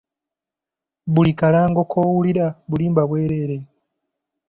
Buli 1.13 1.31
kalango 1.39 1.81
k'owulira 1.91 2.45
bulimba 2.69 3.01
bwereere. 3.09 3.57